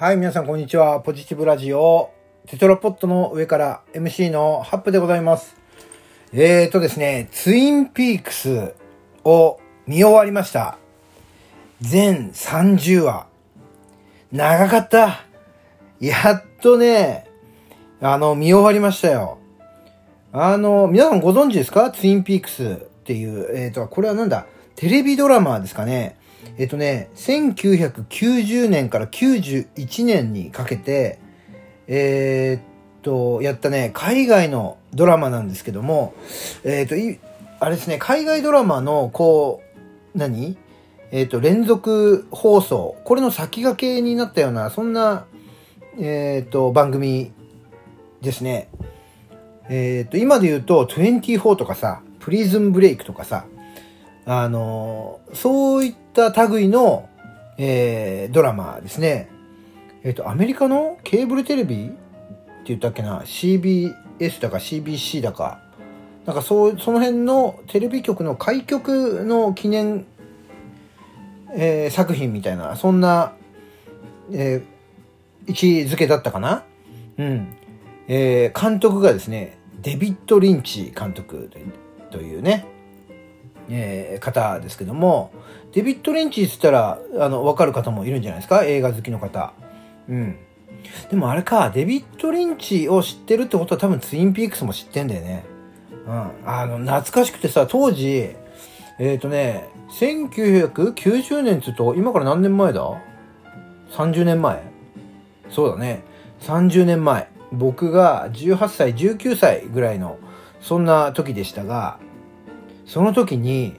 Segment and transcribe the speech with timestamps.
[0.00, 1.00] はい、皆さんこんにちは。
[1.00, 2.10] ポジティブラジオ、
[2.46, 5.56] テトラポットの上から MC のハップでございます。
[6.32, 8.72] えーとですね、ツインピークス
[9.24, 10.78] を見終わりました。
[11.82, 13.26] 全30話。
[14.32, 15.26] 長かった。
[16.00, 17.28] やっとね、
[18.00, 19.36] あの、見終わりましたよ。
[20.32, 21.90] あの、皆さんご存知ですか？
[21.90, 22.66] ツインピークスっ
[23.04, 24.46] ていう、えっ、と、これはなんだ？
[24.76, 26.16] テレビドラマですかね。
[26.58, 31.18] えっ、とね、1990年から91年にかけて、
[31.86, 36.14] えっと、やったね、海外のドラマなんですけども、
[36.64, 37.18] えっと、い
[37.58, 39.62] あれですね、海外ドラマの、こ
[40.14, 40.56] う、何？
[41.12, 45.26] えっと、連続放送、これの先駆けになったような、そんな、
[45.98, 47.32] えっと、番組
[48.22, 48.68] ですね。
[49.68, 53.44] えっ、と、今で言うと、24とかさ、プリズンブレイクとかさ、
[54.26, 57.08] あのそういった類の、
[57.58, 59.28] えードラマですね。
[60.02, 61.86] えっ、と、アメリカのケーブルテレビ？
[61.86, 61.96] って
[62.66, 63.94] 言ったっけな、CBS
[64.40, 65.60] だか CBC だか、
[66.26, 70.06] なんかそう、その辺のテレビ局の開局の記念、
[71.54, 73.32] えー作品みたいな、そんな、
[74.32, 74.80] えー
[75.48, 76.64] 位置づけだったかな？
[77.18, 77.48] うん。
[78.08, 81.50] えー監督がですね、デビッド・リンチ監督
[82.10, 82.66] というね、
[83.70, 85.30] えー方ですけども、
[85.72, 88.64] デビッド・リンチって言ったら、あの、わかる方もいるんじゃないですか？
[88.64, 89.52] 映画好きの方。
[90.08, 90.36] うん。
[91.10, 95.44] でもあれか、デビッド・リンチを知ってるってことは多分ツインピークスも知ってんだよね。
[96.06, 96.30] うん。
[96.46, 98.30] あの、懐かしくてさ、当時、
[98.98, 102.82] えっ、とね、1990年っつうと、今から何年前だ
[103.92, 104.62] ?30 年前
[105.50, 106.02] そうだね。
[106.42, 107.28] 30年前。
[107.52, 110.18] 僕が18歳、19歳ぐらいの、
[110.60, 111.98] そんな時でしたが、
[112.90, 113.74] その時に、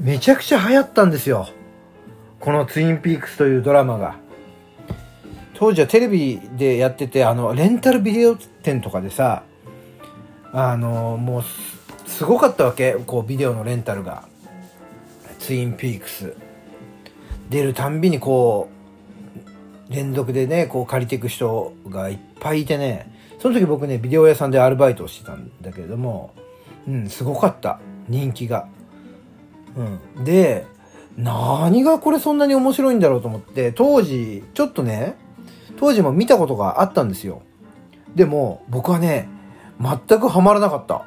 [0.00, 1.46] めちゃくちゃ流行ったんですよ。
[2.40, 4.16] このツインピークスというドラマが。
[5.52, 9.42] 当時はテレビでやってて、あの、レンタルビデオ店とかでさ、
[10.54, 11.44] あの、もう
[12.08, 12.94] す、ごかったわけ。
[12.94, 14.26] こう、ビデオのレンタルが。
[15.38, 16.34] ツインピークス。
[17.50, 18.70] 出るたんびにこ
[19.90, 26.32] う、連続でね、こう借りていく人がいっぱいいてね、その時僕ね、ビデオ屋さんでアルバイトをしてたんだけれども、
[26.88, 27.80] うん、すごかった。
[28.08, 28.68] 人気が。
[29.76, 30.24] うん。
[30.24, 30.66] で、
[31.16, 35.16] 何がこれそんなに面白いんだろうと思って、当時、ちょっとね、
[35.76, 37.42] 当時も見たことがあったんですよ。
[38.14, 39.28] でも、僕はね、
[39.80, 41.04] 全くハマらなかった。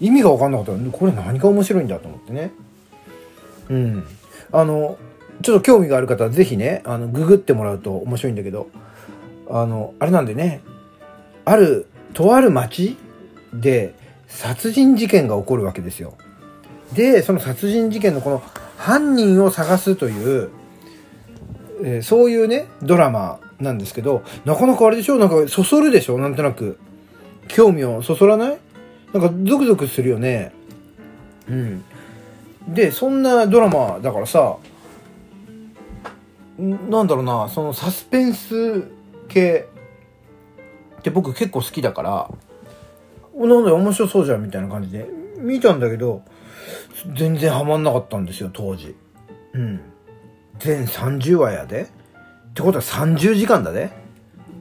[0.00, 0.72] 意味が分かんなかった。
[0.90, 2.52] これ何が面白いんだと思ってね。
[3.68, 4.04] うん。
[4.50, 4.98] あの、
[5.42, 8.68] ちょっと興味がある方はぜひね、あの、ググってもらうと面白いんだけど、
[9.48, 10.62] あの、あれなんでね、
[11.44, 12.96] ある、とある町
[13.54, 13.94] で
[14.34, 16.14] 殺人事件が起こるわけですよ。
[16.94, 18.42] で、その殺人事件のこの
[18.76, 20.50] 犯人を探すという、
[21.84, 25.16] えーそういうね、ドラマなんですけど、なかなかあれでしょ？
[25.16, 26.18] なんかそそるでしょ？
[26.18, 26.78] なんとなく。
[27.48, 28.58] 興味をそそらない？
[29.12, 30.52] なんかゾクゾクするよね。
[31.48, 31.84] うん。
[32.68, 34.56] で、そんなドラマだからさ、
[36.58, 38.84] なんだろうな、そのサスペンス
[39.28, 39.66] 系
[40.98, 42.30] って僕結構好きだから、
[43.46, 45.06] なんだ面白そうじゃんみたいな感じで
[45.38, 46.22] 見たんだけど、
[47.14, 48.94] 全然ハマんなかったんですよ、当時。
[49.54, 49.80] うん。
[50.58, 51.82] 全30話やで。
[51.82, 53.90] ってことは30時間だで。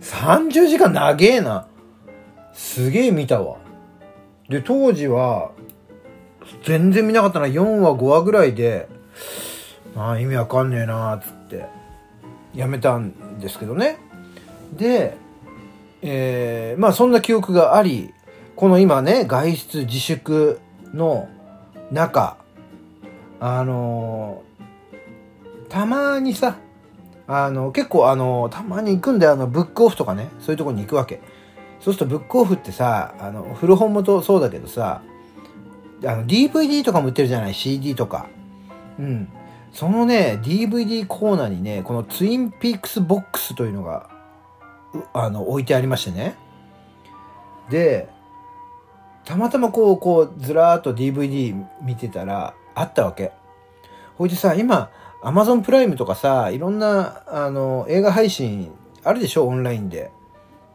[0.00, 1.66] 30時間長えな。
[2.52, 3.58] すげえ見たわ。
[4.48, 5.52] で、当時は、
[6.64, 7.46] 全然見なかったな。
[7.46, 8.88] 4話、5話ぐらいで、
[9.96, 11.66] ああ、意味わかんねえな、つって、
[12.54, 13.98] やめたんですけどね。
[14.76, 15.16] で、
[16.02, 18.12] えーまあそんな記憶があり、
[18.56, 20.60] この今ね、外出自粛
[20.94, 21.28] の
[21.92, 22.38] 中、
[23.38, 24.46] あのー
[25.68, 26.58] たまにさ、
[27.26, 31.20] あの、結構あの、たまに行くんだよ、あの、ブックオフとかね、そういうとこに行くわけ。
[31.80, 35.02] そうするとブックオフってさ、あの、古本もそうだけどさ、
[36.04, 38.26] あの、DVD とかも売ってるじゃない ?CD とか。
[38.98, 39.28] うん。
[39.72, 44.08] そのね、DVD コーナーにね、このツインピークスボックスというのが、
[45.12, 46.36] あの、置いてありましてね。
[47.70, 48.08] で、
[49.26, 53.32] たまたまこう、こう、ずらーっと DVD 見てたら、あったわけ。
[54.16, 54.90] ほいでさ、今、
[55.22, 58.70] アマゾンプライムとかさ、いろんな、あの、映画配信
[59.02, 59.46] あるでしょ？
[59.46, 60.10] オンラインで。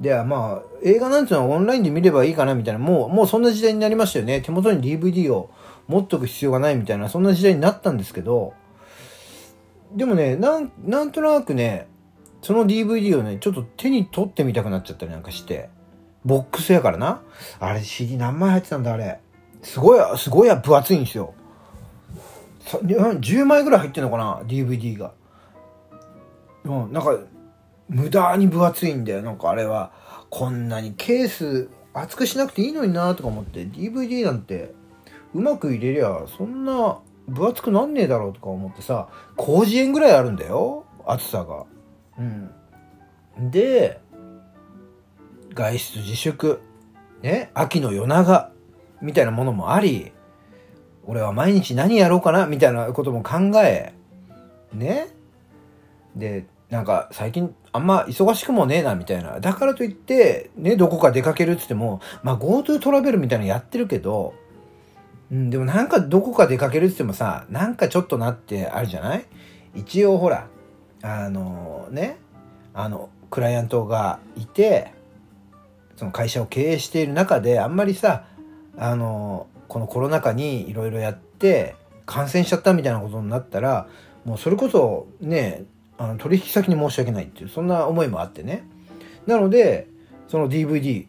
[0.00, 4.40] で、まあ、映画なんていうのはオンラインで見ればいいかなみたいな、もう、もうそんな時代になりましたよね。
[4.40, 5.50] 手元に DVD を
[5.86, 8.54] 持っとく必要がないみたいな、そんな時代になったんですけど、
[9.92, 11.88] でもね、なん、なんとなくね、
[12.42, 15.68] その DVD をね、ちょっと手に取ってみたくなっちゃったりなんかして、
[16.28, 17.22] ボックスやからな。
[17.58, 19.18] あれ CD 何枚入ってたんだ、あれ。
[19.62, 21.34] すごい、すごい分厚いんですよ。
[22.66, 25.12] 10枚ぐらい入ってんのかな DVD が。
[26.64, 27.18] うん、なんか、
[27.88, 29.22] 無駄に分厚いんだよ。
[29.22, 29.90] なんかあれは、
[30.28, 34.74] こんなにケース厚くしなくていいのになとか思って、DVD なんて
[35.34, 39.08] うまく入れりゃ、そんな分厚くなんねえだろうとか思ってさ、
[39.38, 40.84] 広辞苑ぐらいあるんだよ。
[41.06, 41.64] 厚さが。
[42.18, 43.50] うん。
[43.50, 44.00] で、
[45.58, 46.60] 外出自粛。
[47.20, 48.52] ね、秋の夜長。
[49.02, 50.12] みたいなものもあり、
[51.04, 53.92] 俺は毎日何やろうかなみたいなことも考え、
[54.72, 55.08] ね。
[56.14, 59.40] で、なんか最近あんま忙しくもねえなみたいな。
[59.40, 64.34] だからといって、ね、どこか出かけるって言っても、まあ GoTo トラベルみたいなのやってるけど、
[65.32, 69.26] うん、でもなんかどこか出かけるって言ってもさ、なんかちょっとなってあるじゃない？
[69.74, 70.48] 一応ほら、
[71.02, 72.18] あのね、
[72.74, 74.92] あの、クライアントがいて、
[75.98, 78.24] その会社を経営している中で、あんまりさ、
[78.76, 81.74] あの、このコロナ禍にいろいろやって
[82.06, 83.88] 感染しちゃったみたいなことになったら、
[84.24, 85.64] もうそれこそね、
[85.98, 88.64] あの取引先に申し訳ないっていう、そんな思いもあってね。
[89.26, 89.88] なので、
[90.28, 91.06] その DVD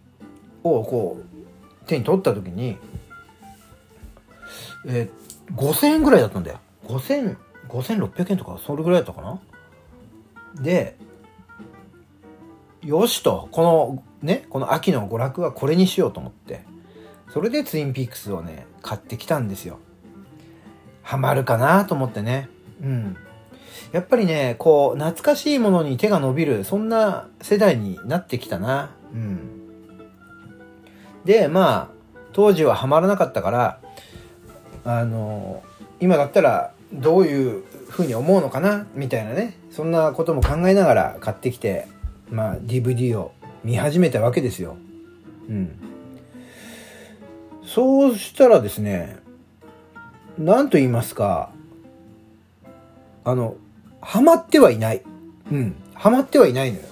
[0.63, 2.77] をこう、手に取った時に、
[4.87, 6.59] えー、5000円ぐらいだったんだよ。
[6.87, 7.37] 5000、
[7.67, 9.39] 5600円とか、それぐらいだったか
[10.55, 10.97] なで、
[12.89, 16.61] よしと、このね、この秋の娯楽はこれにしようと思って、
[17.31, 19.77] それでツインピークスをね、買ってきたんですよ。
[21.03, 22.49] ハマるかなと思ってね。
[22.81, 23.15] うん。
[23.91, 28.89] やっぱりね、こう、懐かしいものに手が伸びる、そんな世代になってきたな。
[29.13, 29.39] うん。
[31.25, 31.95] で、まあ、
[32.33, 33.79] 当時はハマらなかったから、
[34.83, 35.61] あの、
[35.99, 41.87] 今だったらどういうふうに思うのかなみたいなね、そんなことも考えながら買ってきて、
[42.29, 43.33] まあ、DVD を
[43.63, 44.77] 見始めたわけですよ。
[45.49, 45.71] うん。
[47.65, 49.17] そうしたらですね、
[50.37, 51.51] 何と言いますか、
[53.25, 53.55] あの、
[54.01, 55.03] ハマってはいない。
[55.51, 55.75] うん。
[55.93, 56.83] ハマってはいないのよ。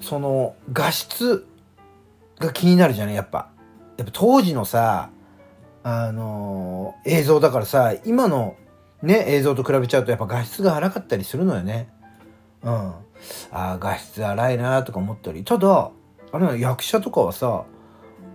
[0.00, 1.46] その、画質
[2.40, 3.14] が気になるじゃない？
[3.14, 3.48] やっぱ。
[3.96, 5.10] やっぱ当時のさ、
[5.82, 8.56] あのー、映像だからさ、今の
[9.02, 11.88] ね、映像と比べちゃうとやっぱ画質が荒かったりするのよね。
[12.64, 12.72] うん。
[12.72, 12.94] あ
[13.52, 15.44] あ、画質荒いなとか思ったり。
[15.44, 15.90] ただ、
[16.32, 17.64] あれ役者とかはさ、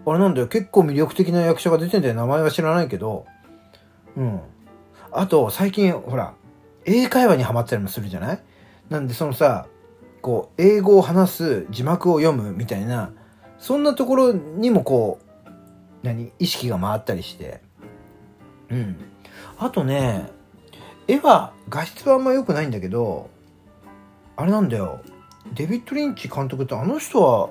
[0.05, 2.13] あれなんだよ、結構魅力的な役者が出てんだよ。
[2.13, 3.25] 名前は知らないけど。
[4.15, 4.39] うん。
[5.11, 6.33] あと、最近、ほら、
[6.85, 8.43] 英会話にハマったりもするじゃない？
[8.89, 9.67] なんで、そのさ、
[10.21, 13.11] こう、英語を話す字幕を読むみたいな、
[13.57, 15.49] そんなところにもこう、
[16.03, 16.31] 何？
[16.39, 17.61] 意識が回ったりして。
[18.69, 18.95] うん。
[19.57, 20.29] あとね、
[21.07, 23.29] 絵は、画質はあんま良くないんだけど、
[24.39, 25.01] あれなんだよ。
[25.53, 27.49] デビッド・リンチ監督ってあの人は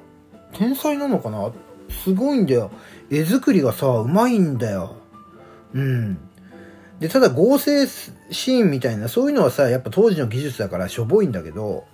[0.52, 1.52] 天才なのかな？
[1.90, 2.70] すごいんだよ。
[3.10, 4.96] 絵作りがさ、うまいんだよ。
[5.74, 6.18] うん。
[6.98, 11.84] で、ただ合成シーンみたいな、そういうのはさ、やっぱ当時の技術だからしょぼいんだけど、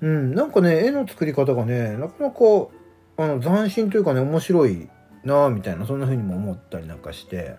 [0.00, 2.38] うん、なんかね、絵の作り方がね、なかなか、
[3.16, 4.88] あの、斬新というかね、面白い
[5.24, 7.56] なみたいな、そんな風にも思ったりなんかして。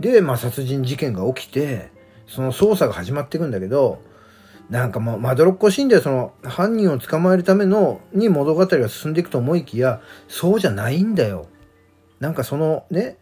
[0.00, 1.90] で、まあ、殺人事件が起きて、
[2.26, 4.02] その捜査が始まっていくんだけど、
[4.70, 11.46] なんかもう、まどろっこしいんだよ、その、犯人を捕まえるための、に物語が進んでいくと思いきや、そうじゃないんだよ。
[12.20, 13.16] なんかそのね、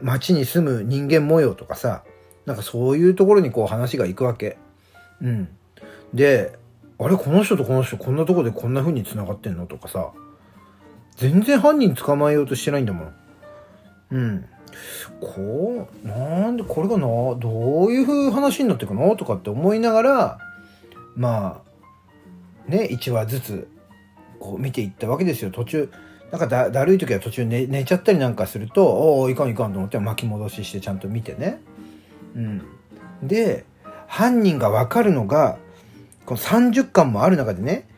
[0.00, 2.04] 街に住む人間模様とかさ、
[2.46, 4.56] なんかそういうところにこう話が行くわけ。
[5.20, 5.48] うん。
[6.14, 6.58] で、
[6.98, 10.12] あれこの人とこの人こんなとこでこんな風に繋がってんのとかさ、
[11.16, 13.14] 全然犯人捕まえようとしてないんだもん。
[14.12, 14.44] うん。
[15.20, 20.38] こう、なんでこれがな、どういう風話になっていくのとかって思いながら、
[21.18, 21.62] ま
[22.66, 23.68] あ、ね、1話ずつ、
[24.38, 25.50] こう見ていったわけですよ。
[25.50, 25.90] 途中、
[26.30, 31.60] なんかだだるい時は途中寝寝ちゃったりなんかすると、おお、いかんいかんと思って巻き戻ししてちゃんと見てね。
[32.36, 32.62] うん。
[33.22, 33.64] で、
[34.06, 35.58] 犯人がわかるのが、
[36.24, 37.88] この30巻もある中でね、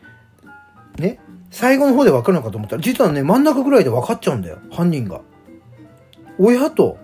[0.99, 5.21] ね、最後の方でわかるのかと思ったら、実はね、真ん中ぐらいで分かっちゃうんだよ、犯人が。
[6.39, 6.97] 親と、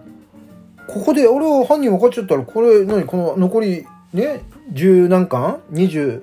[0.89, 3.05] ここで、俺は犯人分かっちゃったら、これ、何？
[3.05, 3.85] この残り、
[4.17, 4.43] ね、
[4.73, 6.23] 十何巻 ?20、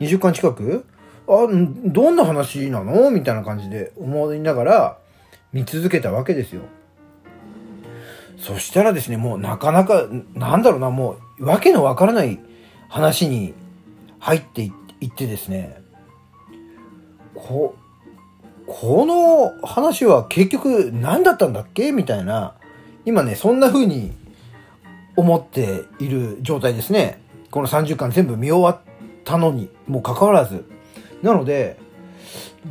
[0.00, 0.84] 20巻近く？
[1.26, 1.48] あ、
[1.86, 3.10] どんな話なの？
[3.10, 4.98] みたいな感じで思いながら
[5.52, 6.62] 見続けたわけですよ。
[8.36, 12.38] そしたらですね、もうなかなか、なんだろうな、もう、わけのわからない
[12.88, 13.54] 話に
[14.18, 14.62] 入って
[15.00, 15.80] いってですね、
[17.34, 17.74] こ、
[18.66, 21.92] この話は結局何だったんだっけ？
[21.92, 22.54] みたいな、
[23.06, 24.12] 今ね、そんな風に
[25.16, 27.20] 思っている状態ですね。
[27.50, 28.94] この30巻全部見終わっ
[29.24, 30.64] たのにもかかわらず。
[31.22, 31.78] なので、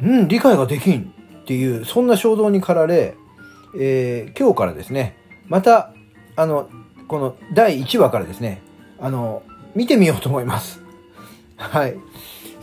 [0.02, 3.16] うん、理解ができんっていう、そんな衝動に駆られ、
[3.80, 5.94] えー、今日からですね、また、
[6.36, 6.70] あの、
[7.08, 8.62] この第1話からですね、
[9.00, 9.44] あの、
[9.76, 10.82] 見てみようと思います。
[11.58, 11.98] はい。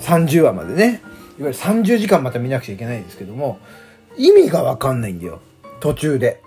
[0.00, 1.02] 30話までね。
[1.38, 3.58] いわゆる30時間また見なくちゃいけないんですけども、
[4.16, 5.40] 意味がわかんないんだよ。
[5.80, 6.42] 途中で。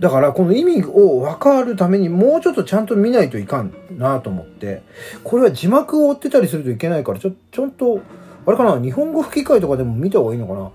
[0.00, 4.82] だからこの意味を分かるためにもうちょっとちゃんと見ないといかんなと思って、
[5.22, 8.00] これは字幕を追ってたりするといけないから、ちょ、ちょっと、
[8.46, 8.80] あれかな？
[8.80, 10.70] 日本語吹き替えとかでも見た方がいいのかな？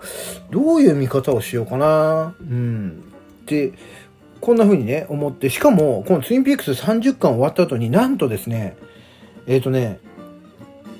[0.52, 2.36] どういう見方をしようかな？
[2.40, 3.12] うん。
[3.48, 3.74] で、
[4.42, 8.78] こんな風にね、思って、しかも、このツインピークス30巻終わった後になんとですね、
[9.48, 10.00] えっ、ー、とね、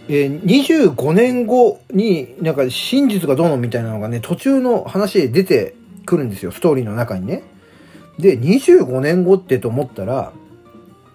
[0.08, 5.76] えー、25年後になんか真実がどうのみたいなのがね、途中の話で出て
[6.08, 7.44] くるんですよ、ストーリーの中にね。
[8.20, 10.32] で、25年後ってと思ったら、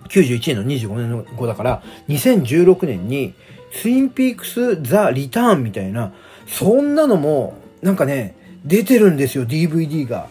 [0.08, 3.34] 91年の25年後だから、2016年に、
[3.72, 6.12] ツインピークス・ザ・リターンみたいな、
[6.46, 10.28] そんなのも、なんかね、出てるんですよ、DVD が。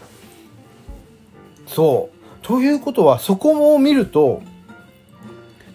[1.67, 2.45] そう。
[2.45, 4.41] ということは、そこを見ると、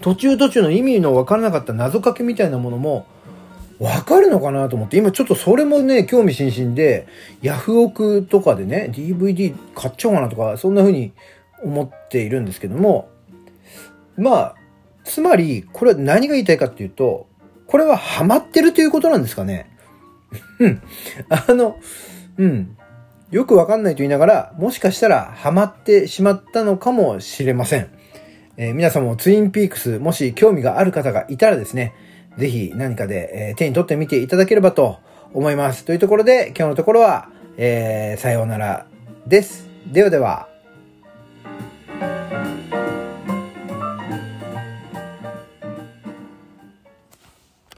[0.01, 3.07] 途中途中の意味のわからなかった謎かけみたいなものも、
[3.85, 7.07] わかるのかなと思って、今ちょっとそれもね、興味津々で、
[7.43, 11.13] ヤフオクとかでね、DVD 買っちゃおうかなとか、そんな風に
[11.63, 13.11] 思っているんですけども、
[14.17, 14.55] まあ、
[15.05, 17.27] つまり、これは何が言いたいかっていうと、
[17.67, 19.71] これはハマってるということなんですかね。
[20.61, 20.83] うん。
[21.29, 21.77] あの、
[22.39, 22.79] うん。
[23.31, 27.91] よくわかんないと言いながら、もしかしたらハマってしまったのかもしれません。
[28.57, 31.93] えー、皆さんもツインピークス、もし興味がある方がいたらですね、
[32.39, 34.99] ぜひ何かで、えー、手に取ってみていただければと
[35.33, 35.85] 思います。
[35.85, 38.87] というところで、今日のところは、えー、さようなら
[39.27, 39.69] です。
[39.87, 40.54] ではでは。